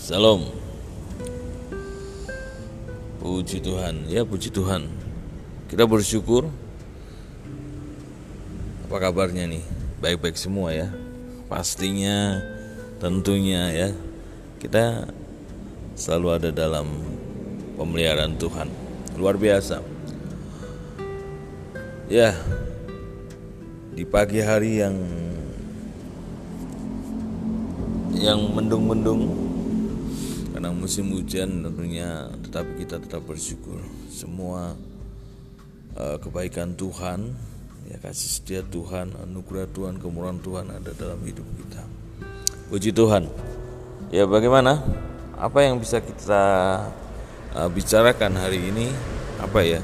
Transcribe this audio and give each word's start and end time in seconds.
Salam. 0.00 0.48
Puji 3.20 3.60
Tuhan, 3.60 4.08
ya 4.08 4.24
puji 4.24 4.48
Tuhan. 4.48 4.88
Kita 5.68 5.84
bersyukur. 5.84 6.48
Apa 8.88 8.96
kabarnya 8.96 9.44
nih? 9.44 9.60
Baik-baik 10.00 10.40
semua 10.40 10.72
ya. 10.72 10.88
Pastinya, 11.52 12.40
tentunya 12.96 13.68
ya. 13.76 13.88
Kita 14.56 15.04
selalu 16.00 16.28
ada 16.32 16.48
dalam 16.48 16.88
pemeliharaan 17.76 18.40
Tuhan. 18.40 18.72
Luar 19.20 19.36
biasa. 19.36 19.84
Ya, 22.08 22.32
di 23.92 24.08
pagi 24.08 24.40
hari 24.40 24.80
yang 24.80 24.96
yang 28.16 28.40
mendung-mendung 28.56 29.49
karena 30.60 30.76
musim 30.76 31.08
hujan 31.16 31.64
tentunya 31.64 32.28
tetapi 32.44 32.84
kita 32.84 33.00
tetap 33.00 33.24
bersyukur. 33.24 33.80
Semua 34.12 34.76
uh, 35.96 36.20
kebaikan 36.20 36.76
Tuhan 36.76 37.32
ya 37.88 37.96
kasih 37.96 38.28
setia 38.28 38.60
Tuhan 38.68 39.16
anugerah 39.24 39.64
Tuhan 39.72 39.96
kemurahan 39.96 40.36
Tuhan 40.44 40.68
ada 40.68 40.92
dalam 40.92 41.16
hidup 41.24 41.48
kita. 41.64 41.80
Puji 42.68 42.92
Tuhan. 42.92 43.32
Ya 44.12 44.28
bagaimana? 44.28 44.84
Apa 45.40 45.64
yang 45.64 45.80
bisa 45.80 45.96
kita 46.04 46.44
uh, 47.56 47.68
bicarakan 47.72 48.36
hari 48.36 48.60
ini? 48.60 48.92
Apa 49.40 49.64
ya? 49.64 49.80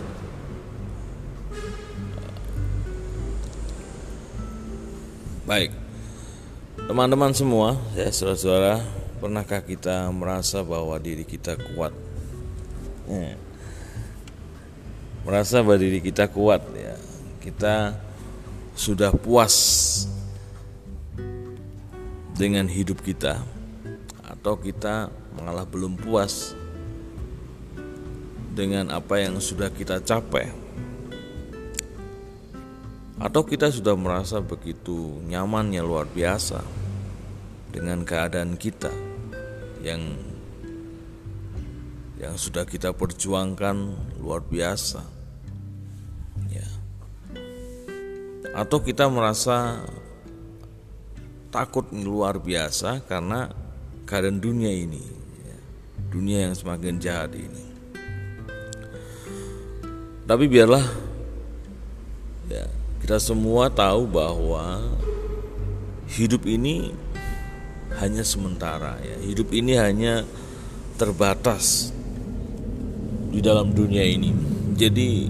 Baik. 5.49 5.73
Teman-teman 6.85 7.33
semua 7.33 7.81
ya 7.97 8.13
saudara-saudara 8.13 9.06
Pernahkah 9.27 9.59
kita 9.59 10.07
merasa 10.15 10.63
bahwa 10.63 10.95
diri 11.03 11.27
kita 11.27 11.59
kuat? 11.59 11.91
Ya. 13.11 13.35
Merasa 15.27 15.67
bahwa 15.67 15.83
diri 15.83 15.99
kita 15.99 16.31
kuat 16.31 16.63
ya. 16.79 16.95
Kita 17.43 17.99
sudah 18.79 19.11
puas 19.11 19.59
dengan 22.39 22.71
hidup 22.71 23.03
kita 23.03 23.43
atau 24.23 24.55
kita 24.63 25.11
malah 25.35 25.67
belum 25.67 25.99
puas 25.99 26.55
dengan 28.55 28.95
apa 28.95 29.27
yang 29.27 29.43
sudah 29.43 29.75
kita 29.75 30.07
capai 30.07 30.55
atau 33.19 33.43
kita 33.43 33.75
sudah 33.75 33.99
merasa 33.99 34.39
begitu 34.39 35.19
nyamannya 35.27 35.83
luar 35.83 36.07
biasa 36.07 36.63
dengan 37.75 38.07
keadaan 38.07 38.55
kita 38.55 39.16
yang 39.87 40.03
yang 42.19 42.35
sudah 42.35 42.67
kita 42.67 42.91
perjuangkan 42.91 43.95
luar 44.19 44.43
biasa. 44.43 45.05
Ya. 46.51 46.69
Atau 48.57 48.83
kita 48.83 49.07
merasa 49.07 49.85
takut 51.55 51.87
luar 51.95 52.43
biasa 52.43 53.05
karena 53.07 53.53
keadaan 54.09 54.43
dunia 54.43 54.73
ini 54.75 55.03
ya. 55.45 55.59
dunia 56.11 56.39
yang 56.51 56.55
semakin 56.57 56.99
jahat 56.99 57.37
ini. 57.37 57.65
Tapi 60.27 60.45
biarlah 60.51 60.83
ya 62.51 62.67
kita 62.99 63.23
semua 63.23 63.71
tahu 63.71 64.09
bahwa 64.11 64.83
hidup 66.11 66.43
ini 66.49 66.91
hanya 68.01 68.23
sementara 68.25 69.01
ya. 69.01 69.17
Hidup 69.25 69.53
ini 69.53 69.77
hanya 69.77 70.25
terbatas 70.97 71.93
di 73.33 73.41
dalam 73.45 73.73
dunia 73.73 74.05
ini. 74.05 74.33
Jadi 74.77 75.29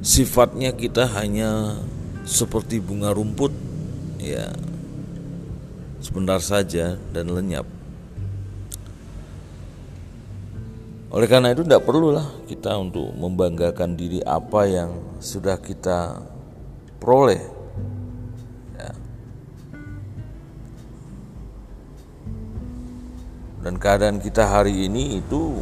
sifatnya 0.00 0.72
kita 0.72 1.08
hanya 1.16 1.80
seperti 2.24 2.80
bunga 2.80 3.12
rumput 3.12 3.52
ya. 4.20 4.52
Sebentar 6.00 6.38
saja 6.38 7.00
dan 7.10 7.32
lenyap. 7.32 7.66
Oleh 11.10 11.28
karena 11.32 11.56
itu 11.56 11.64
tidak 11.64 11.88
perlulah 11.88 12.28
kita 12.44 12.76
untuk 12.76 13.08
membanggakan 13.16 13.96
diri 13.96 14.20
apa 14.20 14.68
yang 14.68 14.90
sudah 15.16 15.56
kita 15.56 16.20
peroleh 17.00 17.55
dan 23.66 23.82
keadaan 23.82 24.22
kita 24.22 24.46
hari 24.46 24.86
ini 24.86 25.18
itu 25.18 25.58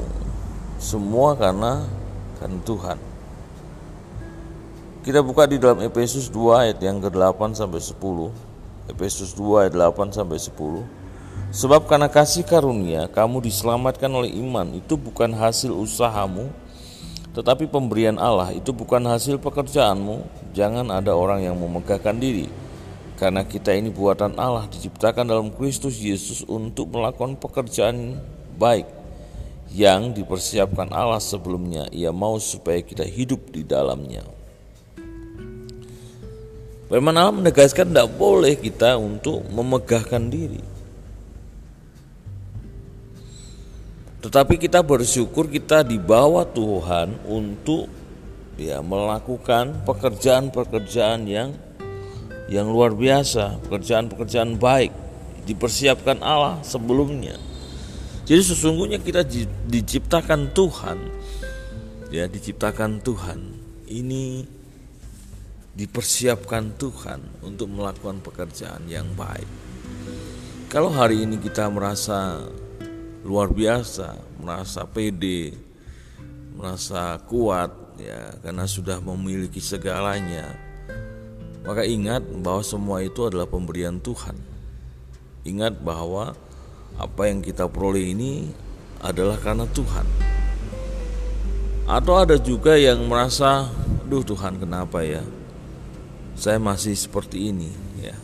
semua 0.76 1.32
karena 1.32 1.88
kan 2.36 2.52
Tuhan. 2.60 3.00
Kita 5.00 5.24
buka 5.24 5.48
di 5.48 5.56
dalam 5.56 5.80
Efesus 5.80 6.28
2 6.28 6.68
ayat 6.68 6.78
yang 6.84 7.00
ke-8 7.00 7.56
sampai 7.56 7.80
10. 7.80 8.28
Efesus 8.92 9.32
2 9.32 9.64
ayat 9.64 9.72
8 9.72 10.20
sampai 10.20 10.36
10. 10.36 10.84
Sebab 11.48 11.88
karena 11.88 12.12
kasih 12.12 12.44
karunia 12.44 13.08
kamu 13.08 13.40
diselamatkan 13.40 14.12
oleh 14.12 14.36
iman 14.36 14.68
itu 14.76 15.00
bukan 15.00 15.32
hasil 15.32 15.72
usahamu 15.72 16.52
tetapi 17.32 17.72
pemberian 17.72 18.20
Allah 18.20 18.52
itu 18.52 18.68
bukan 18.76 19.00
hasil 19.08 19.40
pekerjaanmu. 19.40 20.28
Jangan 20.52 20.92
ada 20.92 21.16
orang 21.16 21.40
yang 21.40 21.56
memegahkan 21.56 22.20
diri 22.20 22.52
karena 23.14 23.46
kita 23.46 23.70
ini 23.70 23.94
buatan 23.94 24.34
Allah 24.34 24.66
diciptakan 24.66 25.30
dalam 25.30 25.48
Kristus 25.54 26.02
Yesus 26.02 26.42
untuk 26.50 26.90
melakukan 26.90 27.38
pekerjaan 27.38 28.18
baik 28.58 28.90
yang 29.70 30.10
dipersiapkan 30.14 30.90
Allah 30.90 31.22
sebelumnya. 31.22 31.86
Ia 31.94 32.10
mau 32.10 32.38
supaya 32.42 32.82
kita 32.82 33.06
hidup 33.06 33.54
di 33.54 33.62
dalamnya. 33.62 34.26
Firman 36.90 37.16
Allah 37.16 37.34
menegaskan 37.34 37.90
tidak 37.90 38.10
boleh 38.14 38.54
kita 38.58 38.94
untuk 38.98 39.42
memegahkan 39.50 40.22
diri. 40.30 40.62
Tetapi 44.22 44.56
kita 44.56 44.80
bersyukur 44.80 45.50
kita 45.52 45.84
dibawa 45.84 46.48
Tuhan 46.48 47.28
untuk 47.28 47.90
ya 48.56 48.80
melakukan 48.80 49.84
pekerjaan-pekerjaan 49.84 51.28
yang 51.28 51.52
yang 52.54 52.70
luar 52.70 52.94
biasa, 52.94 53.58
pekerjaan-pekerjaan 53.66 54.54
baik 54.62 54.94
dipersiapkan 55.42 56.22
Allah 56.22 56.62
sebelumnya. 56.62 57.34
Jadi 58.22 58.42
sesungguhnya 58.54 59.02
kita 59.02 59.26
diciptakan 59.66 60.54
Tuhan, 60.54 60.98
ya 62.14 62.30
diciptakan 62.30 63.02
Tuhan. 63.02 63.40
Ini 63.90 64.46
dipersiapkan 65.74 66.78
Tuhan 66.78 67.42
untuk 67.42 67.74
melakukan 67.74 68.22
pekerjaan 68.22 68.86
yang 68.86 69.10
baik. 69.18 69.50
Kalau 70.70 70.94
hari 70.94 71.26
ini 71.26 71.42
kita 71.42 71.66
merasa 71.68 72.38
luar 73.26 73.50
biasa, 73.50 74.14
merasa 74.38 74.86
pede, 74.86 75.58
merasa 76.54 77.18
kuat, 77.26 77.98
ya 77.98 78.38
karena 78.40 78.64
sudah 78.64 79.02
memiliki 79.02 79.58
segalanya, 79.58 80.63
maka 81.64 81.88
ingat 81.88 82.20
bahwa 82.44 82.60
semua 82.60 83.00
itu 83.00 83.24
adalah 83.24 83.48
pemberian 83.48 83.96
Tuhan. 83.96 84.36
Ingat 85.48 85.80
bahwa 85.80 86.36
apa 87.00 87.22
yang 87.26 87.40
kita 87.40 87.66
peroleh 87.72 88.12
ini 88.12 88.52
adalah 89.00 89.40
karena 89.40 89.64
Tuhan. 89.72 90.04
Atau 91.84 92.16
ada 92.16 92.40
juga 92.40 92.76
yang 92.76 93.08
merasa, 93.08 93.68
"Duh 94.08 94.24
Tuhan, 94.24 94.60
kenapa 94.60 95.04
ya? 95.04 95.20
Saya 96.36 96.58
masih 96.60 96.96
seperti 96.96 97.48
ini." 97.52 97.72
Ya. 98.00 98.16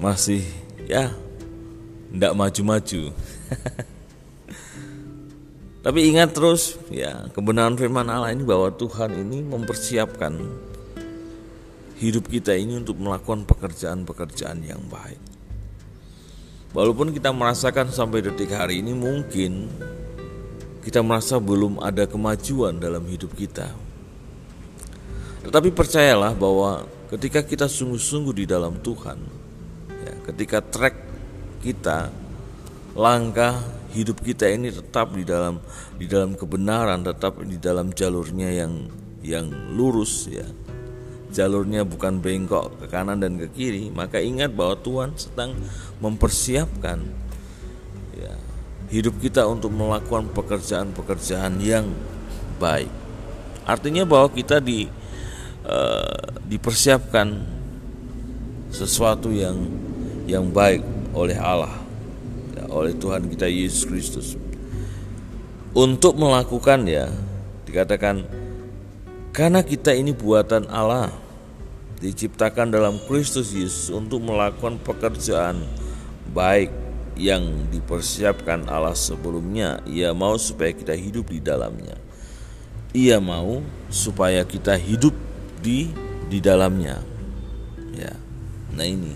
Masih 0.00 0.44
ya 0.88 1.12
tidak 2.12 2.32
maju-maju. 2.36 3.02
Tapi 5.84 6.00
ingat 6.12 6.36
terus 6.36 6.76
ya 6.92 7.32
kebenaran 7.32 7.76
firman 7.80 8.08
Allah 8.08 8.32
ini 8.36 8.44
bahwa 8.44 8.68
Tuhan 8.72 9.16
ini 9.16 9.40
mempersiapkan 9.40 10.36
hidup 12.00 12.32
kita 12.32 12.56
ini 12.56 12.80
untuk 12.80 12.96
melakukan 12.96 13.44
pekerjaan-pekerjaan 13.44 14.64
yang 14.64 14.80
baik. 14.88 15.20
Walaupun 16.72 17.12
kita 17.12 17.28
merasakan 17.28 17.92
sampai 17.92 18.24
detik 18.24 18.56
hari 18.56 18.80
ini 18.80 18.96
mungkin 18.96 19.68
kita 20.80 21.04
merasa 21.04 21.36
belum 21.36 21.76
ada 21.84 22.08
kemajuan 22.08 22.80
dalam 22.80 23.04
hidup 23.04 23.36
kita. 23.36 23.68
Tetapi 25.44 25.68
percayalah 25.76 26.32
bahwa 26.32 26.88
ketika 27.12 27.44
kita 27.44 27.68
sungguh-sungguh 27.68 28.32
di 28.32 28.44
dalam 28.48 28.80
Tuhan, 28.80 29.18
ya, 29.92 30.14
ketika 30.32 30.64
track 30.64 30.96
kita, 31.60 32.08
langkah 32.96 33.60
hidup 33.92 34.24
kita 34.24 34.48
ini 34.48 34.72
tetap 34.72 35.12
di 35.12 35.26
dalam 35.26 35.60
di 36.00 36.08
dalam 36.08 36.32
kebenaran, 36.32 37.04
tetap 37.04 37.44
di 37.44 37.60
dalam 37.60 37.92
jalurnya 37.92 38.48
yang 38.56 38.88
yang 39.20 39.52
lurus 39.76 40.32
ya 40.32 40.48
jalurnya 41.30 41.86
bukan 41.86 42.18
bengkok 42.18 42.78
ke 42.82 42.86
kanan 42.90 43.22
dan 43.22 43.38
ke 43.38 43.46
kiri, 43.50 43.88
maka 43.94 44.18
ingat 44.18 44.52
bahwa 44.52 44.76
Tuhan 44.78 45.10
sedang 45.14 45.54
mempersiapkan 46.02 47.20
hidup 48.90 49.22
kita 49.22 49.46
untuk 49.46 49.70
melakukan 49.70 50.28
pekerjaan-pekerjaan 50.34 51.62
yang 51.62 51.86
baik. 52.58 52.90
Artinya 53.62 54.02
bahwa 54.02 54.34
kita 54.34 54.58
di 54.58 54.90
uh, 55.62 56.26
dipersiapkan 56.50 57.38
sesuatu 58.74 59.30
yang 59.30 59.56
yang 60.26 60.50
baik 60.50 60.82
oleh 61.14 61.38
Allah, 61.38 61.70
ya, 62.58 62.66
oleh 62.70 62.94
Tuhan 62.98 63.30
kita 63.30 63.46
Yesus 63.46 63.86
Kristus. 63.86 64.28
Untuk 65.70 66.18
melakukan 66.18 66.82
ya 66.90 67.06
dikatakan 67.62 68.26
karena 69.30 69.62
kita 69.62 69.94
ini 69.94 70.10
buatan 70.10 70.66
Allah 70.66 71.14
diciptakan 72.00 72.72
dalam 72.72 72.96
Kristus 73.04 73.52
Yesus 73.52 73.92
untuk 73.92 74.24
melakukan 74.24 74.80
pekerjaan 74.80 75.60
baik 76.32 76.72
yang 77.20 77.68
dipersiapkan 77.68 78.64
Allah 78.66 78.96
sebelumnya. 78.96 79.84
Ia 79.84 80.16
mau 80.16 80.40
supaya 80.40 80.72
kita 80.72 80.96
hidup 80.96 81.28
di 81.28 81.38
dalamnya. 81.38 81.94
Ia 82.96 83.20
mau 83.20 83.60
supaya 83.92 84.42
kita 84.42 84.74
hidup 84.80 85.12
di 85.60 85.92
di 86.26 86.40
dalamnya. 86.40 87.04
Ya. 87.92 88.16
Nah 88.72 88.86
ini. 88.88 89.14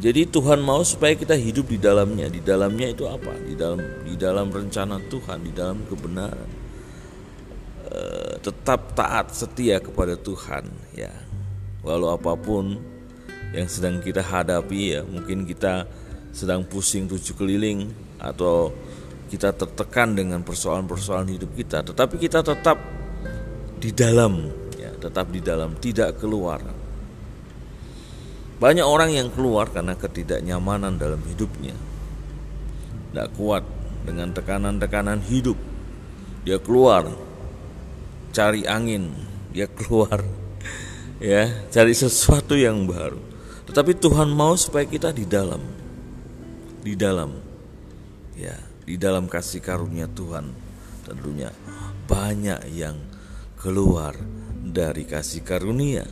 Jadi 0.00 0.24
Tuhan 0.24 0.64
mau 0.64 0.80
supaya 0.80 1.12
kita 1.12 1.36
hidup 1.36 1.68
di 1.68 1.76
dalamnya. 1.76 2.28
Di 2.28 2.40
dalamnya 2.40 2.88
itu 2.88 3.04
apa? 3.08 3.36
Di 3.36 3.56
dalam 3.56 3.80
di 4.04 4.14
dalam 4.16 4.48
rencana 4.48 4.96
Tuhan, 5.08 5.44
di 5.44 5.52
dalam 5.52 5.84
kebenaran. 5.88 6.48
E, 7.90 8.00
tetap 8.38 8.94
taat 8.94 9.34
setia 9.34 9.82
kepada 9.82 10.14
Tuhan 10.14 10.64
ya. 10.94 11.10
Walau 11.82 12.14
apa 12.14 12.38
pun 12.38 12.78
yang 13.50 13.66
sedang 13.66 13.98
kita 13.98 14.22
hadapi 14.22 14.94
ya 14.94 15.02
mungkin 15.02 15.42
kita 15.42 15.90
sedang 16.30 16.62
pusing 16.62 17.10
tujuh 17.10 17.34
keliling 17.34 17.90
atau 18.22 18.70
kita 19.26 19.50
tertekan 19.50 20.14
dengan 20.14 20.46
persoalan-persoalan 20.46 21.34
hidup 21.34 21.50
kita 21.58 21.82
tetapi 21.82 22.14
kita 22.14 22.46
tetap 22.46 22.78
di 23.80 23.90
dalam 23.90 24.46
ya 24.78 24.94
tetap 24.94 25.32
di 25.34 25.42
dalam 25.42 25.74
tidak 25.82 26.22
keluar. 26.22 26.62
Banyak 28.60 28.84
orang 28.84 29.16
yang 29.16 29.32
keluar 29.32 29.72
karena 29.72 29.96
ketidaknyamanan 29.96 31.00
dalam 31.00 31.24
hidupnya. 31.24 31.72
Tidak 33.10 33.28
kuat 33.32 33.64
dengan 34.04 34.36
tekanan-tekanan 34.36 35.24
hidup. 35.24 35.56
Dia 36.44 36.60
keluar 36.60 37.08
cari 38.30 38.66
angin 38.66 39.10
dia 39.50 39.66
keluar. 39.66 40.22
Ya 41.20 41.52
cari 41.68 41.92
sesuatu 41.92 42.56
yang 42.56 42.88
baru. 42.88 43.20
Tetapi 43.68 43.92
Tuhan 44.00 44.32
mau 44.32 44.56
supaya 44.56 44.88
kita 44.88 45.12
di 45.12 45.28
dalam 45.28 45.60
di 46.80 46.96
dalam. 46.96 47.36
Ya, 48.40 48.56
di 48.88 48.96
dalam 48.96 49.28
kasih 49.28 49.60
karunia 49.60 50.08
Tuhan 50.08 50.48
tentunya. 51.04 51.52
Banyak 52.08 52.72
yang 52.72 52.96
keluar 53.60 54.16
dari 54.64 55.04
kasih 55.04 55.44
karunia 55.44 56.08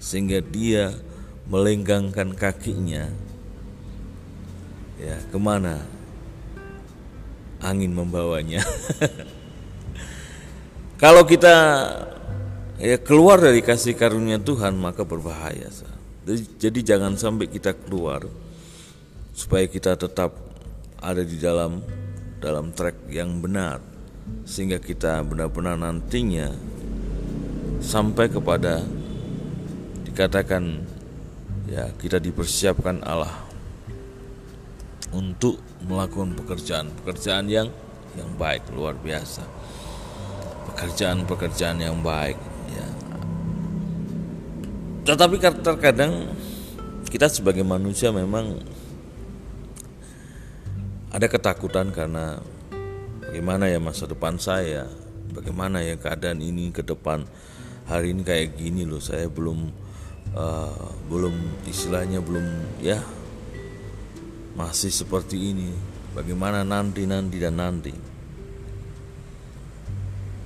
sehingga 0.00 0.40
dia 0.40 0.96
melenggangkan 1.46 2.32
kakinya. 2.32 3.12
Ya 4.96 5.20
ke 5.28 5.36
mana 5.36 5.84
angin 7.60 7.92
membawanya 7.92 8.64
kalau 10.96 11.28
kita 11.28 11.54
ya 12.80 12.96
keluar 13.00 13.40
dari 13.40 13.60
kasih 13.60 13.96
karunia 13.96 14.40
Tuhan 14.40 14.76
maka 14.76 15.04
berbahaya 15.04 15.68
sah. 15.68 15.92
Jadi 16.58 16.82
jangan 16.82 17.14
sampai 17.14 17.46
kita 17.46 17.70
keluar 17.76 18.26
supaya 19.30 19.68
kita 19.70 19.94
tetap 19.94 20.34
ada 20.98 21.22
di 21.22 21.38
dalam 21.38 21.84
dalam 22.42 22.74
track 22.74 23.12
yang 23.12 23.38
benar 23.38 23.78
sehingga 24.42 24.82
kita 24.82 25.22
benar-benar 25.22 25.78
nantinya 25.78 26.50
sampai 27.78 28.26
kepada 28.26 28.82
dikatakan 30.02 30.82
ya 31.70 31.92
kita 31.94 32.18
dipersiapkan 32.18 33.06
Allah 33.06 33.46
untuk 35.14 35.62
melakukan 35.86 36.34
pekerjaan-pekerjaan 36.42 37.46
yang 37.46 37.68
yang 38.18 38.30
baik 38.34 38.66
luar 38.74 38.98
biasa 38.98 39.46
pekerjaan-pekerjaan 40.76 41.80
yang 41.80 42.04
baik 42.04 42.36
tetapi 45.06 45.38
terkadang 45.38 46.34
kita 47.06 47.30
sebagai 47.30 47.62
manusia 47.62 48.10
memang 48.10 48.58
ada 51.14 51.30
ketakutan 51.30 51.94
karena 51.94 52.42
bagaimana 53.22 53.70
ya 53.70 53.78
masa 53.78 54.10
depan 54.10 54.34
saya, 54.42 54.90
bagaimana 55.30 55.78
ya 55.86 55.94
keadaan 55.94 56.42
ini 56.42 56.74
ke 56.74 56.82
depan 56.82 57.22
hari 57.86 58.18
ini 58.18 58.26
kayak 58.26 58.58
gini 58.58 58.82
loh, 58.82 58.98
saya 58.98 59.30
belum 59.30 59.70
uh, 60.34 60.90
belum 61.06 61.62
istilahnya 61.70 62.18
belum 62.18 62.82
ya 62.82 62.98
masih 64.58 64.90
seperti 64.90 65.54
ini. 65.54 65.70
Bagaimana 66.18 66.66
nanti 66.66 67.06
nanti 67.06 67.38
dan 67.38 67.62
nanti? 67.62 67.94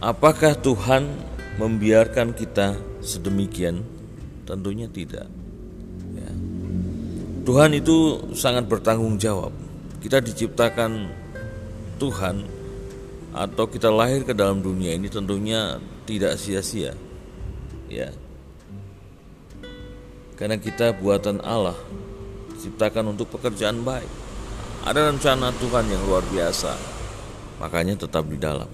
Apakah 0.00 0.56
Tuhan 0.56 1.12
membiarkan 1.61 2.32
kita 2.32 2.81
sedemikian 3.05 3.85
Tentunya 4.50 4.91
tidak. 4.91 5.31
Ya. 6.19 6.31
Tuhan 7.47 7.70
itu 7.70 8.19
sangat 8.35 8.67
bertanggung 8.67 9.14
jawab. 9.14 9.55
Kita 10.02 10.19
diciptakan 10.19 11.06
Tuhan 12.02 12.43
atau 13.31 13.70
kita 13.70 13.94
lahir 13.94 14.26
ke 14.26 14.35
dalam 14.35 14.58
dunia 14.58 14.99
ini 14.99 15.06
tentunya 15.06 15.79
tidak 16.02 16.35
sia-sia. 16.35 16.99
Ya. 17.87 18.11
Karena 20.35 20.58
kita 20.58 20.99
buatan 20.99 21.38
Allah, 21.47 21.79
diciptakan 22.58 23.14
untuk 23.14 23.31
pekerjaan 23.31 23.87
baik. 23.87 24.11
Ada 24.82 25.14
rencana 25.14 25.55
Tuhan 25.62 25.87
yang 25.87 26.02
luar 26.11 26.26
biasa. 26.26 26.75
Makanya 27.62 28.02
tetap 28.02 28.26
di 28.26 28.35
dalam. 28.35 28.67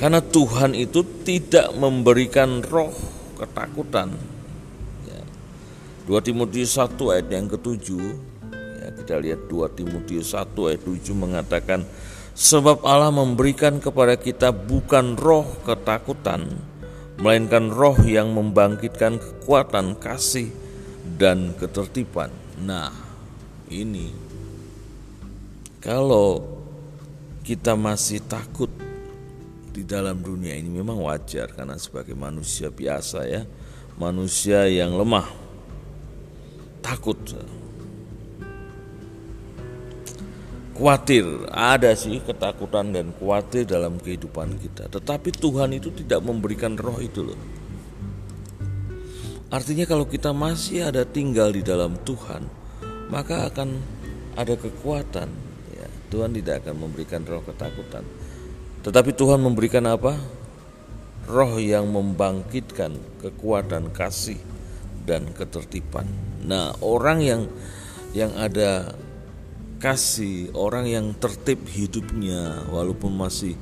Karena 0.00 0.24
Tuhan 0.24 0.72
itu 0.72 1.04
tidak 1.28 1.76
memberikan 1.76 2.64
roh 2.64 2.88
ketakutan. 3.36 4.16
Ya. 5.04 5.20
2 6.08 6.24
Timotius 6.24 6.80
1 6.80 6.96
ayat 7.12 7.28
yang 7.28 7.44
ketujuh, 7.52 8.16
ya, 8.80 8.88
kita 8.96 9.20
lihat 9.20 9.44
2 9.52 9.76
Timotius 9.76 10.32
1 10.32 10.56
ayat 10.72 10.80
7 10.88 11.12
mengatakan, 11.12 11.84
Sebab 12.32 12.80
Allah 12.88 13.12
memberikan 13.12 13.76
kepada 13.76 14.16
kita 14.16 14.56
bukan 14.56 15.20
roh 15.20 15.44
ketakutan, 15.68 16.48
melainkan 17.20 17.68
roh 17.68 18.00
yang 18.00 18.32
membangkitkan 18.32 19.20
kekuatan, 19.20 20.00
kasih, 20.00 20.48
dan 21.20 21.52
ketertiban. 21.60 22.32
Nah, 22.56 22.88
ini 23.68 24.08
kalau 25.84 26.40
kita 27.44 27.76
masih 27.76 28.24
takut 28.24 28.72
di 29.70 29.86
dalam 29.86 30.18
dunia 30.18 30.58
ini 30.58 30.66
memang 30.66 30.98
wajar 30.98 31.54
karena 31.54 31.78
sebagai 31.78 32.18
manusia 32.18 32.74
biasa 32.74 33.22
ya, 33.30 33.46
manusia 33.94 34.66
yang 34.66 34.98
lemah, 34.98 35.30
takut, 36.82 37.16
khawatir, 40.74 41.46
ada 41.54 41.94
sih 41.94 42.18
ketakutan 42.18 42.90
dan 42.90 43.14
khawatir 43.14 43.62
dalam 43.62 44.02
kehidupan 44.02 44.58
kita. 44.58 44.90
Tetapi 44.90 45.30
Tuhan 45.38 45.70
itu 45.78 45.94
tidak 45.94 46.20
memberikan 46.26 46.74
roh 46.74 46.98
itu 46.98 47.30
loh. 47.30 47.40
Artinya 49.50 49.86
kalau 49.86 50.06
kita 50.06 50.30
masih 50.30 50.90
ada 50.90 51.02
tinggal 51.06 51.50
di 51.50 51.62
dalam 51.62 51.98
Tuhan, 52.02 52.46
maka 53.10 53.50
akan 53.50 53.78
ada 54.38 54.54
kekuatan. 54.54 55.26
Ya, 55.74 55.86
Tuhan 56.10 56.34
tidak 56.34 56.66
akan 56.66 56.86
memberikan 56.86 57.22
roh 57.26 57.42
ketakutan 57.42 58.06
tetapi 58.80 59.12
Tuhan 59.12 59.40
memberikan 59.44 59.84
apa? 59.84 60.16
Roh 61.28 61.60
yang 61.60 61.92
membangkitkan 61.92 62.96
kekuatan 63.20 63.92
kasih 63.92 64.40
dan 65.04 65.30
ketertiban. 65.36 66.08
Nah, 66.42 66.74
orang 66.80 67.18
yang 67.20 67.42
yang 68.16 68.34
ada 68.34 68.96
kasih, 69.78 70.50
orang 70.56 70.88
yang 70.90 71.06
tertib 71.16 71.62
hidupnya 71.70 72.66
walaupun 72.68 73.14
masih 73.14 73.54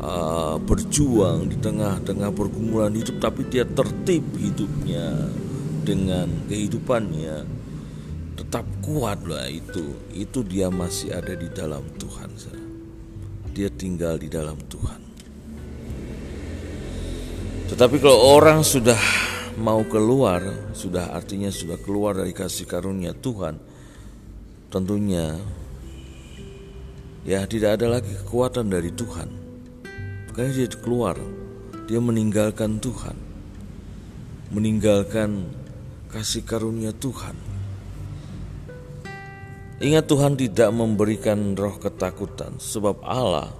uh, 0.00 0.60
berjuang 0.60 1.48
di 1.48 1.56
tengah-tengah 1.56 2.30
pergumulan 2.34 2.92
hidup 2.92 3.18
tapi 3.22 3.48
dia 3.48 3.64
tertib 3.64 4.22
hidupnya 4.36 5.30
dengan 5.86 6.26
kehidupannya 6.50 7.46
tetap 8.36 8.66
kuat 8.84 9.22
lah 9.24 9.48
itu 9.48 9.96
itu 10.12 10.44
dia 10.44 10.68
masih 10.68 11.14
ada 11.14 11.32
di 11.32 11.48
dalam 11.48 11.82
Tuhan 11.96 12.30
dia 13.56 13.72
tinggal 13.72 14.20
di 14.20 14.28
dalam 14.28 14.60
Tuhan. 14.68 15.00
Tetapi 17.72 17.96
kalau 17.96 18.36
orang 18.36 18.60
sudah 18.60 19.00
mau 19.56 19.80
keluar, 19.88 20.44
sudah 20.76 21.16
artinya 21.16 21.48
sudah 21.48 21.80
keluar 21.80 22.20
dari 22.20 22.36
kasih 22.36 22.68
karunia 22.68 23.16
Tuhan, 23.16 23.56
tentunya 24.68 25.40
ya 27.24 27.48
tidak 27.48 27.80
ada 27.80 27.96
lagi 27.96 28.12
kekuatan 28.12 28.68
dari 28.68 28.92
Tuhan. 28.92 29.28
Karena 30.36 30.52
dia 30.52 30.68
keluar, 30.76 31.16
dia 31.88 31.96
meninggalkan 31.96 32.76
Tuhan. 32.76 33.16
Meninggalkan 34.52 35.48
kasih 36.12 36.44
karunia 36.44 36.92
Tuhan. 36.92 37.55
Ingat 39.76 40.08
Tuhan 40.08 40.40
tidak 40.40 40.72
memberikan 40.72 41.52
roh 41.52 41.76
ketakutan 41.76 42.56
sebab 42.56 43.04
Allah 43.04 43.52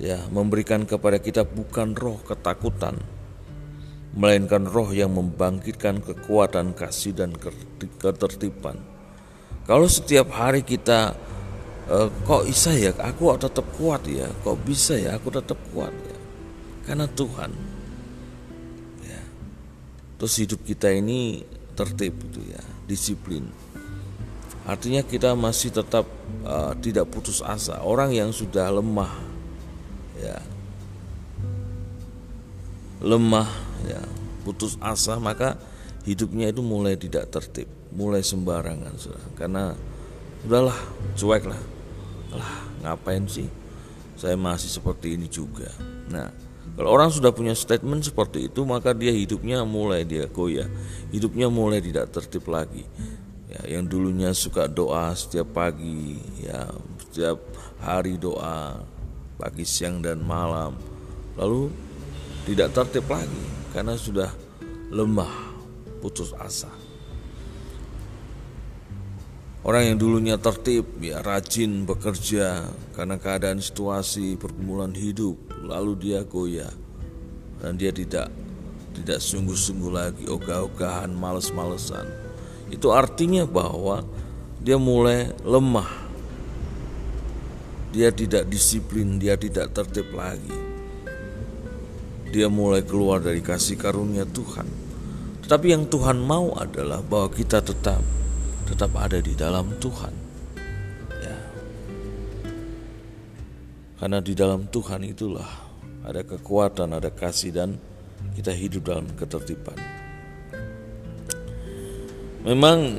ya 0.00 0.24
memberikan 0.32 0.88
kepada 0.88 1.20
kita 1.20 1.44
bukan 1.44 1.92
roh 1.92 2.16
ketakutan 2.24 2.96
melainkan 4.16 4.64
roh 4.64 4.88
yang 4.88 5.12
membangkitkan 5.12 6.00
kekuatan 6.00 6.72
kasih 6.72 7.12
dan 7.12 7.36
ketertiban. 8.00 8.80
Kalau 9.68 9.84
setiap 9.84 10.32
hari 10.32 10.64
kita 10.64 11.12
e, 11.86 11.96
kok 12.24 12.48
bisa 12.48 12.72
ya 12.72 12.96
aku 12.96 13.36
tetap 13.36 13.68
kuat 13.76 14.08
ya, 14.08 14.26
kok 14.42 14.56
bisa 14.64 14.96
ya 14.96 15.20
aku 15.20 15.28
tetap 15.28 15.60
kuat 15.76 15.92
ya. 15.92 16.16
Karena 16.88 17.04
Tuhan. 17.04 17.52
Ya. 19.04 19.22
Terus 20.16 20.34
hidup 20.40 20.64
kita 20.64 20.88
ini 20.88 21.44
tertib 21.76 22.16
itu 22.16 22.40
ya, 22.48 22.62
disiplin. 22.88 23.44
Artinya 24.68 25.00
kita 25.00 25.32
masih 25.32 25.72
tetap 25.72 26.04
uh, 26.44 26.76
tidak 26.84 27.08
putus 27.08 27.40
asa. 27.40 27.80
Orang 27.80 28.12
yang 28.12 28.28
sudah 28.36 28.68
lemah, 28.68 29.16
ya, 30.20 30.36
lemah, 33.00 33.48
ya, 33.88 34.04
putus 34.44 34.76
asa, 34.84 35.16
maka 35.16 35.56
hidupnya 36.04 36.52
itu 36.52 36.60
mulai 36.60 37.00
tidak 37.00 37.32
tertib, 37.32 37.64
mulai 37.96 38.20
sembarangan, 38.20 38.92
sudah. 39.00 39.24
Karena 39.40 39.72
udahlah, 40.44 40.76
cuek 41.16 41.48
lah, 41.48 41.62
lah 42.36 42.54
ngapain 42.84 43.24
sih? 43.24 43.48
Saya 44.20 44.36
masih 44.36 44.68
seperti 44.68 45.16
ini 45.16 45.32
juga. 45.32 45.72
Nah, 46.12 46.28
kalau 46.76 46.92
orang 46.92 47.08
sudah 47.08 47.32
punya 47.32 47.56
statement 47.56 48.04
seperti 48.04 48.52
itu, 48.52 48.68
maka 48.68 48.92
dia 48.92 49.16
hidupnya 49.16 49.64
mulai 49.64 50.04
dia 50.04 50.28
goyah, 50.28 50.68
hidupnya 51.08 51.48
mulai 51.48 51.80
tidak 51.80 52.12
tertib 52.12 52.44
lagi 52.52 52.84
ya, 53.48 53.60
yang 53.78 53.88
dulunya 53.88 54.30
suka 54.36 54.68
doa 54.68 55.16
setiap 55.16 55.56
pagi 55.56 56.20
ya 56.44 56.68
setiap 57.08 57.40
hari 57.80 58.20
doa 58.20 58.78
pagi 59.40 59.64
siang 59.64 60.04
dan 60.04 60.20
malam. 60.20 60.76
Lalu 61.38 61.70
tidak 62.44 62.74
tertib 62.76 63.06
lagi 63.08 63.44
karena 63.72 63.94
sudah 63.96 64.30
lemah 64.92 65.32
putus 66.02 66.34
asa. 66.36 66.70
Orang 69.66 69.84
yang 69.84 69.98
dulunya 70.00 70.40
tertib, 70.40 70.86
ya 71.02 71.20
rajin 71.20 71.84
bekerja 71.84 72.72
karena 72.96 73.20
keadaan 73.20 73.60
situasi 73.60 74.38
pergumulan 74.40 74.94
hidup, 74.96 75.36
lalu 75.60 75.92
dia 75.98 76.24
goyah. 76.24 76.72
Dan 77.58 77.74
dia 77.76 77.92
tidak 77.92 78.32
tidak 78.96 79.18
sungguh-sungguh 79.18 79.92
lagi 79.92 80.24
ogah-ogahan, 80.30 81.10
males-malesan 81.12 82.06
itu 82.68 82.92
artinya 82.92 83.48
bahwa 83.48 84.04
dia 84.60 84.76
mulai 84.76 85.32
lemah. 85.46 86.08
Dia 87.88 88.12
tidak 88.12 88.52
disiplin, 88.52 89.16
dia 89.16 89.34
tidak 89.40 89.72
tertib 89.72 90.12
lagi. 90.12 90.52
Dia 92.28 92.52
mulai 92.52 92.84
keluar 92.84 93.24
dari 93.24 93.40
kasih 93.40 93.80
karunia 93.80 94.28
Tuhan. 94.28 94.68
Tetapi 95.48 95.66
yang 95.72 95.88
Tuhan 95.88 96.20
mau 96.20 96.52
adalah 96.52 97.00
bahwa 97.00 97.32
kita 97.32 97.64
tetap 97.64 98.04
tetap 98.68 98.92
ada 99.00 99.16
di 99.16 99.32
dalam 99.32 99.72
Tuhan. 99.80 100.12
Ya. 101.24 101.38
Karena 103.96 104.20
di 104.20 104.36
dalam 104.36 104.68
Tuhan 104.68 105.08
itulah 105.08 105.48
ada 106.04 106.20
kekuatan, 106.20 106.92
ada 106.92 107.08
kasih 107.08 107.56
dan 107.56 107.80
kita 108.36 108.52
hidup 108.52 108.92
dalam 108.92 109.08
ketertiban. 109.16 110.07
Memang 112.48 112.96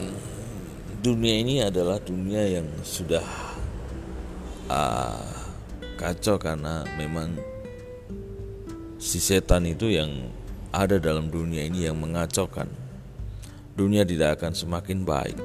dunia 1.02 1.42
ini 1.42 1.58
adalah 1.66 1.98
dunia 1.98 2.46
yang 2.46 2.70
sudah 2.86 3.26
uh, 4.70 5.26
kacau 5.98 6.38
karena 6.38 6.86
memang 7.02 7.34
si 9.02 9.18
setan 9.18 9.66
itu 9.66 9.90
yang 9.90 10.30
ada 10.70 11.02
dalam 11.02 11.34
dunia 11.34 11.66
ini 11.66 11.90
yang 11.90 11.98
mengacaukan. 11.98 12.70
Dunia 13.74 14.06
tidak 14.06 14.38
akan 14.38 14.54
semakin 14.54 15.02
baik. 15.02 15.38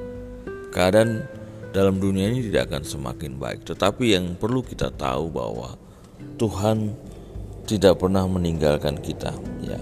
Keadaan 0.69 1.25
dalam 1.73 1.97
dunia 1.97 2.29
ini 2.29 2.45
tidak 2.45 2.69
akan 2.69 2.85
semakin 2.85 3.41
baik. 3.41 3.65
Tetapi 3.65 4.13
yang 4.13 4.37
perlu 4.37 4.61
kita 4.61 4.93
tahu 4.93 5.33
bahwa 5.33 5.81
Tuhan 6.37 6.93
tidak 7.65 7.97
pernah 7.97 8.29
meninggalkan 8.29 9.01
kita, 9.01 9.33
ya. 9.65 9.81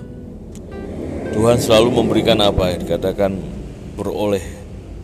Tuhan 1.36 1.60
selalu 1.60 1.92
memberikan 1.92 2.40
apa 2.40 2.72
yang 2.72 2.88
dikatakan 2.88 3.63
beroleh 3.94 4.44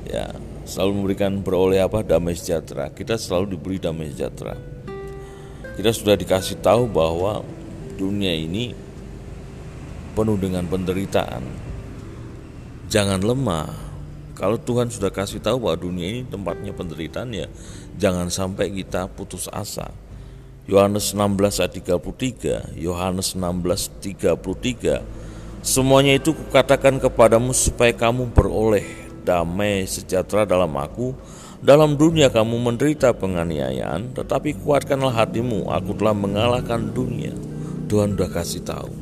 ya 0.05 0.33
selalu 0.65 0.91
memberikan 1.01 1.41
beroleh 1.41 1.81
apa? 1.81 2.05
Damai 2.05 2.37
sejahtera. 2.37 2.93
Kita 2.93 3.17
selalu 3.17 3.57
diberi 3.57 3.77
damai 3.81 4.13
sejahtera. 4.13 4.57
Kita 5.77 5.89
sudah 5.95 6.19
dikasih 6.19 6.59
tahu 6.59 6.91
bahwa 6.91 7.41
dunia 7.95 8.35
ini 8.35 8.75
penuh 10.13 10.35
dengan 10.35 10.67
penderitaan. 10.67 11.43
Jangan 12.89 13.21
lemah. 13.21 13.69
Kalau 14.35 14.55
Tuhan 14.55 14.87
sudah 14.87 15.11
kasih 15.11 15.43
tahu 15.43 15.67
bahwa 15.67 15.75
dunia 15.75 16.07
ini 16.07 16.21
tempatnya 16.23 16.71
penderitaan 16.71 17.35
ya 17.35 17.51
jangan 17.99 18.31
sampai 18.31 18.71
kita 18.71 19.11
putus 19.11 19.51
asa. 19.51 19.91
Yohanes 20.69 21.17
16 21.17 21.65
ayat 21.65 21.73
33 21.81 22.77
Yohanes 22.77 23.33
16 23.33 23.89
33 23.99 25.01
Semuanya 25.59 26.15
itu 26.15 26.31
kukatakan 26.31 27.03
kepadamu 27.03 27.51
supaya 27.51 27.91
kamu 27.91 28.31
beroleh 28.31 28.87
damai 29.27 29.83
sejahtera 29.83 30.47
dalam 30.47 30.71
aku. 30.79 31.11
Dalam 31.59 31.99
dunia 31.99 32.31
kamu 32.31 32.55
menderita 32.55 33.11
penganiayaan, 33.11 34.15
tetapi 34.15 34.55
kuatkanlah 34.63 35.11
hatimu, 35.11 35.67
aku 35.67 35.91
telah 35.99 36.15
mengalahkan 36.15 36.79
dunia. 36.95 37.35
Tuhan 37.91 38.15
sudah 38.15 38.29
kasih 38.31 38.63
tahu. 38.63 38.93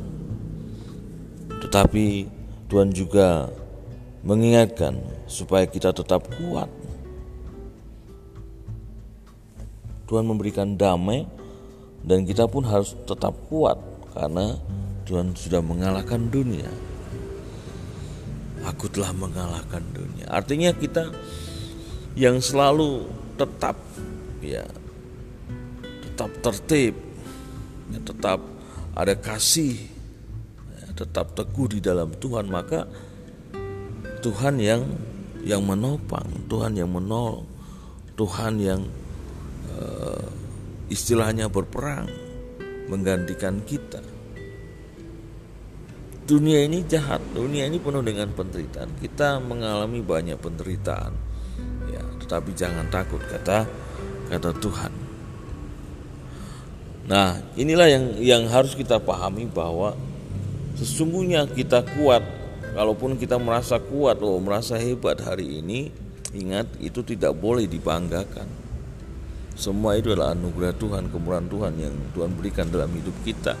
Tetapi 1.62 2.26
Tuhan 2.66 2.90
juga 2.90 3.46
mengingatkan 4.26 4.98
supaya 5.30 5.70
kita 5.70 5.94
tetap 5.94 6.26
kuat. 6.34 6.66
Tuhan 10.10 10.26
memberikan 10.26 10.74
damai 10.74 11.28
dan 12.02 12.26
kita 12.26 12.50
pun 12.50 12.64
harus 12.66 12.96
tetap 13.06 13.36
kuat 13.46 13.76
karena 14.16 14.58
Tuhan 15.08 15.32
sudah 15.32 15.64
mengalahkan 15.64 16.28
dunia. 16.28 16.68
Aku 18.68 18.92
telah 18.92 19.16
mengalahkan 19.16 19.80
dunia. 19.96 20.28
Artinya 20.28 20.68
kita 20.76 21.08
yang 22.12 22.36
selalu 22.44 23.08
tetap 23.40 23.80
ya 24.44 24.68
tetap 26.04 26.28
tertib, 26.44 26.94
ya, 27.88 27.98
tetap 28.04 28.42
ada 28.92 29.14
kasih, 29.16 29.80
ya, 30.76 30.86
tetap 30.92 31.32
teguh 31.32 31.78
di 31.78 31.80
dalam 31.80 32.12
Tuhan, 32.12 32.50
maka 32.50 32.84
Tuhan 34.20 34.60
yang 34.60 34.82
yang 35.46 35.64
menopang, 35.64 36.26
Tuhan 36.50 36.76
yang 36.76 36.90
menolong, 36.90 37.46
Tuhan 38.18 38.60
yang 38.60 38.82
uh, 39.72 40.26
istilahnya 40.90 41.46
berperang 41.48 42.10
menggantikan 42.90 43.62
kita 43.62 44.17
dunia 46.28 46.60
ini 46.68 46.84
jahat, 46.84 47.24
dunia 47.32 47.64
ini 47.64 47.80
penuh 47.80 48.04
dengan 48.04 48.28
penderitaan. 48.36 49.00
Kita 49.00 49.40
mengalami 49.40 50.04
banyak 50.04 50.36
penderitaan. 50.36 51.16
Ya, 51.88 52.04
tetapi 52.20 52.52
jangan 52.52 52.84
takut 52.92 53.24
kata 53.24 53.64
kata 54.28 54.50
Tuhan. 54.60 54.92
Nah, 57.08 57.40
inilah 57.56 57.88
yang 57.88 58.04
yang 58.20 58.42
harus 58.52 58.76
kita 58.76 59.00
pahami 59.00 59.48
bahwa 59.48 59.96
sesungguhnya 60.76 61.48
kita 61.48 61.80
kuat 61.96 62.20
kalaupun 62.76 63.16
kita 63.16 63.40
merasa 63.40 63.80
kuat 63.80 64.20
loh, 64.20 64.36
merasa 64.36 64.76
hebat 64.76 65.24
hari 65.24 65.64
ini, 65.64 65.88
ingat 66.36 66.68
itu 66.84 67.00
tidak 67.00 67.32
boleh 67.40 67.64
dibanggakan. 67.64 68.44
Semua 69.56 69.96
itu 69.96 70.12
adalah 70.12 70.36
anugerah 70.36 70.76
Tuhan, 70.76 71.08
kemurahan 71.08 71.48
Tuhan 71.48 71.72
yang 71.80 71.96
Tuhan 72.12 72.30
berikan 72.36 72.68
dalam 72.68 72.92
hidup 72.92 73.16
kita 73.24 73.56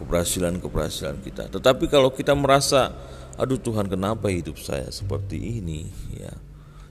keberhasilan-keberhasilan 0.00 1.20
kita. 1.20 1.52
Tetapi 1.52 1.86
kalau 1.92 2.10
kita 2.10 2.32
merasa, 2.32 2.90
aduh 3.36 3.60
Tuhan 3.60 3.86
kenapa 3.86 4.32
hidup 4.32 4.56
saya 4.56 4.88
seperti 4.88 5.60
ini, 5.60 5.86
ya 6.16 6.32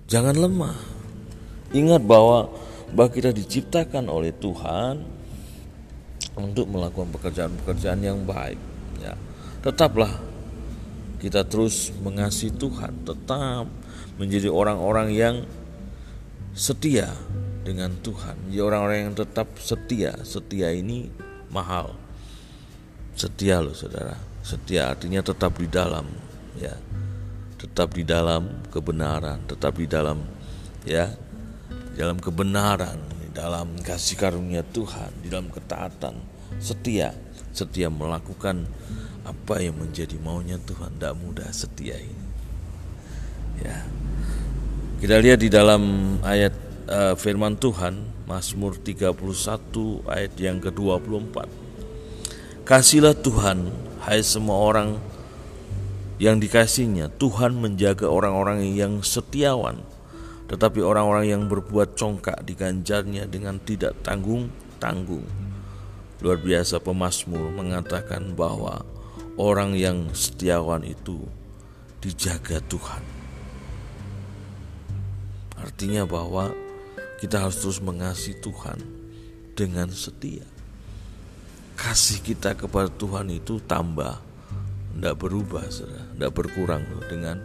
jangan 0.05 0.37
lemah. 0.37 0.77
Ingat 1.73 2.01
bahwa 2.05 2.49
bahwa 2.89 3.09
kita 3.13 3.29
diciptakan 3.29 4.09
oleh 4.09 4.33
Tuhan 4.33 5.05
untuk 6.37 6.65
melakukan 6.69 7.13
pekerjaan-pekerjaan 7.13 8.01
yang 8.01 8.25
baik. 8.25 8.57
Ya, 9.01 9.13
tetaplah 9.61 10.09
kita 11.19 11.45
terus 11.45 11.93
mengasihi 11.99 12.55
Tuhan, 12.55 13.05
tetap 13.05 13.67
menjadi 14.17 14.49
orang-orang 14.49 15.13
yang 15.13 15.35
setia 16.55 17.13
dengan 17.61 17.93
Tuhan. 18.01 18.49
Ya 18.49 18.65
orang-orang 18.65 19.11
yang 19.11 19.15
tetap 19.15 19.51
setia, 19.61 20.17
setia 20.25 20.73
ini 20.73 21.11
mahal. 21.53 21.93
Setia 23.19 23.59
loh 23.59 23.75
saudara. 23.75 24.15
Setia 24.39 24.95
artinya 24.95 25.19
tetap 25.19 25.59
di 25.59 25.67
dalam 25.67 26.07
ya. 26.55 26.71
Tetap 27.59 27.91
di 27.91 28.07
dalam 28.07 28.63
kebenaran, 28.71 29.43
tetap 29.43 29.75
di 29.75 29.83
dalam 29.83 30.23
ya 30.87 31.11
dalam 31.99 32.15
kebenaran, 32.15 32.95
di 33.19 33.35
dalam 33.35 33.75
kasih 33.83 34.15
karunia 34.15 34.63
Tuhan, 34.63 35.11
di 35.19 35.27
dalam 35.27 35.51
ketaatan, 35.51 36.15
setia, 36.63 37.11
setia 37.51 37.91
melakukan 37.91 38.63
apa 39.27 39.59
yang 39.59 39.75
menjadi 39.75 40.15
maunya 40.23 40.55
Tuhan. 40.63 40.95
Tidak 40.95 41.15
mudah 41.19 41.51
setia 41.51 41.99
ini. 41.99 42.27
Ya. 43.59 43.83
Kita 45.03 45.19
lihat 45.19 45.43
di 45.43 45.51
dalam 45.51 45.83
ayat 46.23 46.55
uh, 46.87 47.19
firman 47.19 47.59
Tuhan 47.59 47.99
Mazmur 48.23 48.79
31 48.79 49.11
ayat 50.07 50.33
yang 50.39 50.63
ke-24. 50.63 51.68
Kasihlah 52.69 53.17
Tuhan 53.17 53.73
hai 54.05 54.21
semua 54.21 54.61
orang 54.61 55.01
yang 56.21 56.37
dikasihnya. 56.37 57.09
Tuhan 57.17 57.57
menjaga 57.57 58.05
orang-orang 58.05 58.61
yang 58.77 59.01
setiawan. 59.01 59.81
Tetapi 60.45 60.77
orang-orang 60.85 61.33
yang 61.33 61.49
berbuat 61.49 61.97
congkak 61.97 62.45
diganjarnya 62.45 63.25
dengan 63.25 63.57
tidak 63.57 63.97
tanggung-tanggung. 64.05 65.25
Luar 66.21 66.37
biasa 66.37 66.77
pemazmur 66.77 67.49
mengatakan 67.57 68.37
bahwa 68.37 68.85
orang 69.33 69.73
yang 69.73 70.13
setiawan 70.13 70.85
itu 70.85 71.25
dijaga 72.05 72.61
Tuhan. 72.69 73.01
Artinya 75.57 76.05
bahwa 76.05 76.53
kita 77.17 77.49
harus 77.49 77.65
terus 77.65 77.81
mengasihi 77.81 78.37
Tuhan 78.37 78.77
dengan 79.57 79.89
setia 79.89 80.58
kasih 81.79 82.19
kita 82.19 82.59
kepada 82.59 82.91
Tuhan 82.91 83.31
itu 83.31 83.63
tambah. 83.63 84.19
Tidak 84.89 85.15
berubah 85.15 85.63
tidak 85.71 86.31
berkurang 86.35 86.83
dengan 87.07 87.39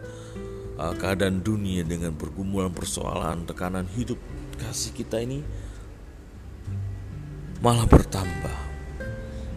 uh, 0.75 0.91
keadaan 0.91 1.39
dunia 1.39 1.87
dengan 1.87 2.11
pergumulan 2.11 2.75
persoalan 2.75 3.47
tekanan 3.47 3.87
hidup 3.95 4.19
kasih 4.59 4.91
kita 4.91 5.23
ini 5.23 5.39
malah 7.63 7.87
bertambah. 7.87 8.57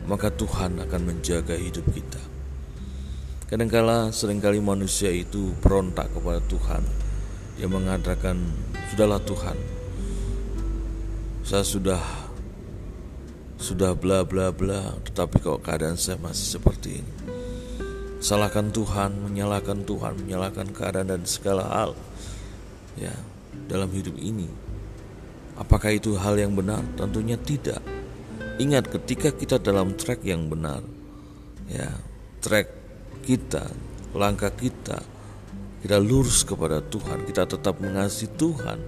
Maka 0.07 0.31
Tuhan 0.33 0.81
akan 0.81 1.03
menjaga 1.05 1.59
hidup 1.59 1.85
kita. 1.93 2.23
Kadangkala 3.51 4.15
sering 4.15 4.39
kali 4.41 4.63
manusia 4.63 5.11
itu 5.13 5.53
berontak 5.61 6.09
kepada 6.15 6.41
Tuhan. 6.47 6.81
Dia 7.59 7.67
mengatakan 7.67 8.39
sudahlah 8.95 9.21
Tuhan 9.27 9.59
saya 11.49 11.65
sudah 11.65 12.28
sudah 13.69 13.93
bla 13.93 14.25
bla 14.25 14.49
bla, 14.49 14.97
tetapi 15.05 15.45
kok 15.45 15.61
keadaan 15.61 16.01
saya 16.01 16.17
masih 16.17 16.57
seperti 16.57 17.05
ini. 17.05 17.13
Salahkan 18.19 18.73
Tuhan, 18.73 19.21
menyalahkan 19.29 19.85
Tuhan, 19.85 20.25
menyalahkan 20.25 20.73
keadaan 20.73 21.13
dan 21.13 21.23
segala 21.29 21.69
hal. 21.69 21.93
Ya, 22.97 23.13
dalam 23.69 23.93
hidup 23.93 24.17
ini. 24.17 24.49
Apakah 25.61 25.93
itu 25.93 26.17
hal 26.17 26.41
yang 26.41 26.57
benar? 26.57 26.81
Tentunya 26.97 27.37
tidak. 27.37 27.85
Ingat 28.57 28.89
ketika 28.89 29.31
kita 29.37 29.61
dalam 29.61 29.95
track 29.95 30.25
yang 30.25 30.49
benar, 30.49 30.81
ya, 31.69 31.93
track 32.41 32.73
kita, 33.23 33.69
langkah 34.17 34.51
kita, 34.51 34.99
kita 35.85 36.01
lurus 36.01 36.43
kepada 36.43 36.83
Tuhan, 36.83 37.23
kita 37.23 37.47
tetap 37.47 37.79
mengasihi 37.79 38.33
Tuhan, 38.35 38.79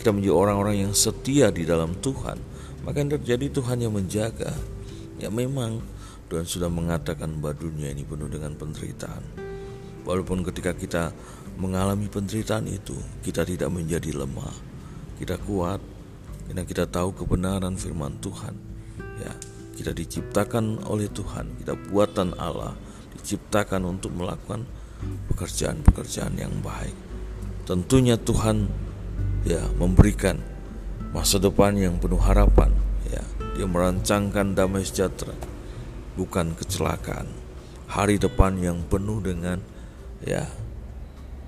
kita 0.00 0.14
menjadi 0.14 0.32
orang-orang 0.32 0.88
yang 0.88 0.94
setia 0.96 1.52
di 1.52 1.68
dalam 1.68 1.92
Tuhan, 2.00 2.40
maka 2.88 3.04
yang 3.04 3.12
terjadi 3.20 3.52
Tuhan 3.52 3.84
yang 3.84 3.92
menjaga. 3.92 4.48
Ya 5.20 5.28
memang 5.28 5.84
Tuhan 6.32 6.48
sudah 6.48 6.72
mengatakan 6.72 7.36
bahwa 7.36 7.68
dunia 7.68 7.92
ini 7.92 8.00
penuh 8.00 8.32
dengan 8.32 8.56
penderitaan. 8.56 9.20
Walaupun 10.08 10.40
ketika 10.48 10.72
kita 10.72 11.12
mengalami 11.60 12.08
penderitaan 12.08 12.64
itu, 12.64 12.96
kita 13.20 13.44
tidak 13.44 13.68
menjadi 13.68 14.24
lemah. 14.24 14.56
Kita 15.20 15.36
kuat 15.36 15.84
karena 16.48 16.64
kita 16.64 16.88
tahu 16.88 17.12
kebenaran 17.12 17.76
firman 17.76 18.16
Tuhan. 18.24 18.56
Ya, 19.20 19.36
kita 19.76 19.92
diciptakan 19.92 20.80
oleh 20.88 21.12
Tuhan, 21.12 21.60
kita 21.60 21.76
buatan 21.92 22.40
Allah, 22.40 22.72
diciptakan 23.20 23.84
untuk 23.84 24.16
melakukan 24.16 24.64
pekerjaan-pekerjaan 25.28 26.40
yang 26.40 26.56
baik. 26.64 26.96
Tentunya 27.68 28.16
Tuhan 28.16 28.64
ya 29.44 29.60
memberikan 29.76 30.40
masa 31.12 31.40
depan 31.40 31.76
yang 31.76 31.96
penuh 31.96 32.20
harapan 32.20 32.72
ya. 33.08 33.24
Dia 33.56 33.66
merancangkan 33.66 34.54
damai 34.54 34.84
sejahtera 34.86 35.34
bukan 36.14 36.54
kecelakaan. 36.54 37.26
Hari 37.88 38.20
depan 38.20 38.60
yang 38.60 38.84
penuh 38.84 39.22
dengan 39.24 39.64
ya 40.20 40.44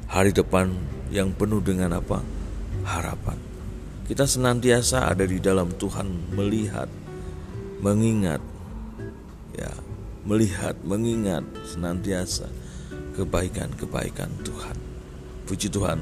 hari 0.09 0.33
depan 0.33 0.73
yang 1.13 1.37
penuh 1.37 1.61
dengan 1.61 2.01
apa? 2.01 2.25
Harapan. 2.87 3.37
Kita 4.09 4.27
senantiasa 4.27 5.07
ada 5.07 5.23
di 5.23 5.39
dalam 5.39 5.71
Tuhan 5.77 6.35
melihat 6.35 6.89
mengingat 7.79 8.43
ya 9.55 9.71
melihat 10.27 10.75
mengingat 10.83 11.45
senantiasa 11.69 12.49
kebaikan-kebaikan 13.15 14.31
Tuhan. 14.43 14.77
Puji 15.47 15.69
Tuhan 15.71 16.01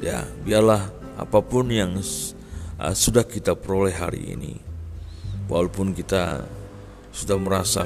ya 0.00 0.24
biarlah 0.46 0.88
apa 1.18 1.38
pun 1.42 1.68
yang 1.70 1.98
uh, 2.78 2.94
sudah 2.94 3.26
kita 3.26 3.54
peroleh 3.54 3.94
hari 3.94 4.34
ini. 4.34 4.54
Walaupun 5.44 5.92
kita 5.92 6.48
sudah 7.12 7.36
merasa 7.36 7.84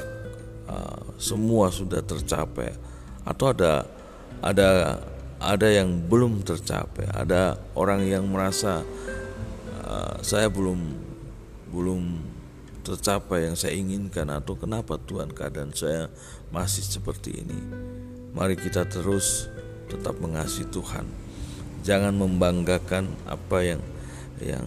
uh, 0.69 1.03
semua 1.19 1.69
sudah 1.69 1.99
tercapai 1.99 2.71
atau 3.27 3.51
ada 3.51 3.83
ada 4.39 4.99
ada 5.39 5.67
yang 5.67 6.03
belum 6.07 6.43
tercapai, 6.43 7.07
ada 7.11 7.59
orang 7.75 8.07
yang 8.07 8.27
merasa 8.27 8.83
uh, 9.83 10.15
saya 10.23 10.47
belum 10.47 10.79
belum 11.69 12.01
tercapai 12.81 13.45
yang 13.45 13.55
saya 13.59 13.77
inginkan 13.77 14.31
atau 14.33 14.57
kenapa 14.57 14.97
Tuhan 14.97 15.29
keadaan 15.35 15.75
saya 15.75 16.09
masih 16.49 16.81
seperti 16.81 17.43
ini. 17.43 17.59
Mari 18.33 18.57
kita 18.57 18.87
terus 18.87 19.51
tetap 19.91 20.17
mengasihi 20.17 20.69
Tuhan. 20.69 21.05
Jangan 21.85 22.13
membanggakan 22.15 23.09
apa 23.29 23.57
yang 23.63 23.81
yang 24.41 24.65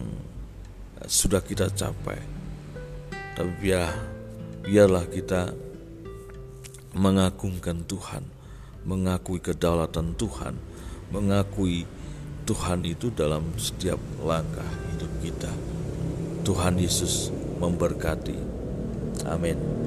sudah 1.05 1.43
kita 1.43 1.69
capai. 1.73 2.19
Tapi 3.33 3.51
biar 3.59 3.89
biarlah 4.63 5.05
kita 5.09 5.51
mengagungkan 6.93 7.83
Tuhan, 7.89 8.23
mengakui 8.85 9.41
kedaulatan 9.41 10.13
Tuhan, 10.15 10.55
mengakui 11.09 11.83
Tuhan 12.43 12.85
itu 12.85 13.09
dalam 13.09 13.55
setiap 13.57 13.99
langkah 14.21 14.67
hidup 14.93 15.11
kita. 15.23 15.51
Tuhan 16.43 16.75
Yesus 16.77 17.31
memberkati. 17.57 18.35
Amin. 19.25 19.82